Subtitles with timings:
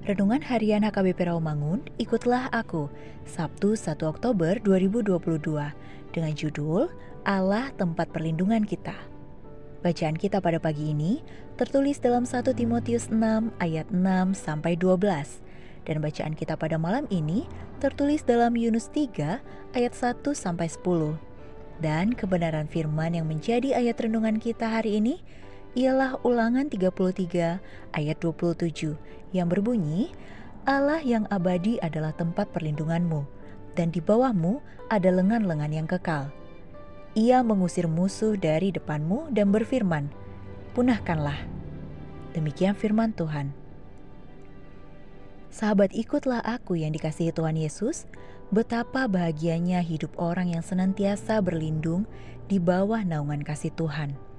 [0.00, 2.88] Renungan Harian HKBP Rawamangun, ikutlah aku,
[3.28, 5.20] Sabtu 1 Oktober 2022,
[6.16, 6.88] dengan judul
[7.28, 8.96] Allah Tempat Perlindungan Kita.
[9.84, 11.20] Bacaan kita pada pagi ini
[11.60, 14.00] tertulis dalam 1 Timotius 6 ayat 6
[14.40, 15.04] sampai 12
[15.84, 17.44] dan bacaan kita pada malam ini
[17.76, 21.20] tertulis dalam Yunus 3 ayat 1 sampai 10.
[21.76, 25.20] Dan kebenaran firman yang menjadi ayat renungan kita hari ini
[25.78, 28.98] ialah ulangan 33 ayat 27
[29.30, 30.10] yang berbunyi,
[30.66, 33.22] Allah yang abadi adalah tempat perlindunganmu,
[33.78, 34.58] dan di bawahmu
[34.90, 36.34] ada lengan-lengan yang kekal.
[37.14, 40.10] Ia mengusir musuh dari depanmu dan berfirman,
[40.74, 41.38] punahkanlah.
[42.34, 43.50] Demikian firman Tuhan.
[45.50, 48.06] Sahabat ikutlah aku yang dikasihi Tuhan Yesus,
[48.54, 52.06] betapa bahagianya hidup orang yang senantiasa berlindung
[52.46, 54.29] di bawah naungan kasih Tuhan.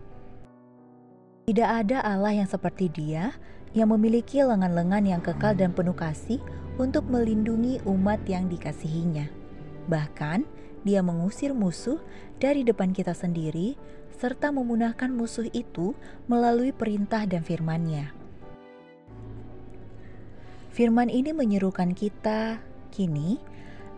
[1.42, 3.34] Tidak ada Allah yang seperti Dia
[3.74, 6.38] yang memiliki lengan-lengan yang kekal dan penuh kasih
[6.78, 9.26] untuk melindungi umat yang dikasihinya.
[9.90, 10.46] Bahkan,
[10.86, 11.98] Dia mengusir musuh
[12.38, 13.74] dari depan kita sendiri
[14.22, 15.98] serta memunahkan musuh itu
[16.30, 18.14] melalui perintah dan firman-Nya.
[20.70, 22.62] Firman ini menyerukan kita
[22.94, 23.42] kini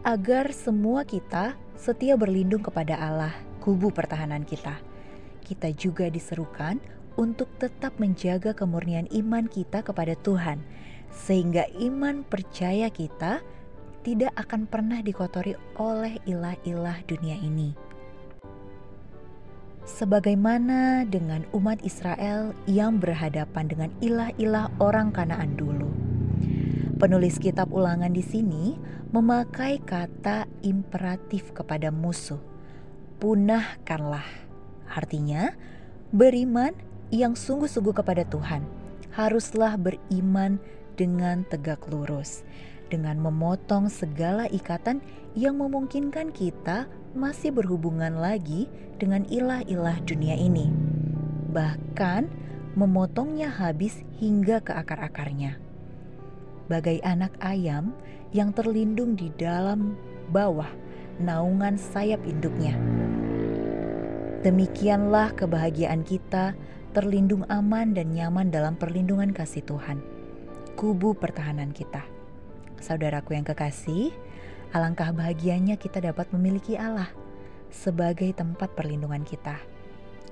[0.08, 4.80] agar semua kita setia berlindung kepada Allah, kubu pertahanan kita.
[5.44, 6.80] Kita juga diserukan
[7.20, 10.62] untuk tetap menjaga kemurnian iman kita kepada Tuhan,
[11.14, 13.46] sehingga iman percaya kita
[14.04, 17.74] tidak akan pernah dikotori oleh ilah-ilah dunia ini.
[19.84, 25.92] Sebagaimana dengan umat Israel yang berhadapan dengan ilah-ilah orang Kanaan dulu.
[27.04, 28.80] Penulis kitab ulangan di sini
[29.12, 32.40] memakai kata imperatif kepada musuh.
[33.20, 34.24] Punahkanlah.
[34.88, 35.52] Artinya,
[36.16, 36.72] beriman
[37.14, 38.66] yang sungguh-sungguh kepada Tuhan
[39.14, 40.58] haruslah beriman
[40.98, 42.42] dengan tegak lurus,
[42.90, 44.98] dengan memotong segala ikatan
[45.38, 48.66] yang memungkinkan kita masih berhubungan lagi
[48.98, 50.74] dengan ilah-ilah dunia ini,
[51.54, 52.26] bahkan
[52.74, 55.62] memotongnya habis hingga ke akar-akarnya.
[56.66, 57.94] Bagai anak ayam
[58.34, 59.94] yang terlindung di dalam
[60.34, 60.70] bawah
[61.22, 62.74] naungan sayap induknya.
[64.42, 66.58] Demikianlah kebahagiaan kita
[66.94, 69.98] terlindung aman dan nyaman dalam perlindungan kasih Tuhan,
[70.78, 72.06] kubu pertahanan kita.
[72.78, 74.14] Saudaraku yang kekasih,
[74.78, 77.10] alangkah bahagianya kita dapat memiliki Allah
[77.74, 79.58] sebagai tempat perlindungan kita,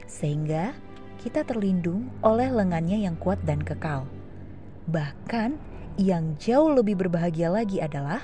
[0.06, 0.78] sehingga
[1.18, 4.06] kita terlindung oleh lengannya yang kuat dan kekal.
[4.86, 5.58] Bahkan
[5.98, 8.22] yang jauh lebih berbahagia lagi adalah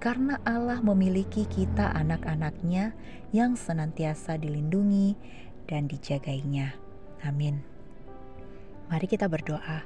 [0.00, 2.96] karena Allah memiliki kita anak-anaknya
[3.36, 5.12] yang senantiasa dilindungi
[5.68, 6.85] dan dijagainya.
[7.26, 7.58] Amin.
[8.86, 9.82] Mari kita berdoa.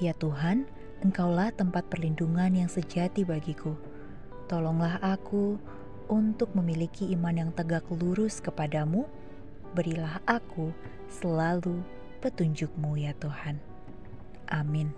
[0.00, 0.68] Ya Tuhan,
[1.00, 3.72] Engkaulah tempat perlindungan yang sejati bagiku.
[4.52, 5.56] Tolonglah aku
[6.12, 9.08] untuk memiliki iman yang tegak lurus kepadamu.
[9.72, 10.76] Berilah aku
[11.08, 11.80] selalu
[12.20, 13.56] petunjukmu ya Tuhan.
[14.52, 14.92] Amin.